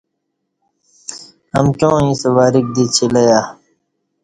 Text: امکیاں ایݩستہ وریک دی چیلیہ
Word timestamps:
امکیاں 1.59 1.95
ایݩستہ 2.01 2.29
وریک 2.35 2.67
دی 2.75 2.83
چیلیہ 2.95 3.39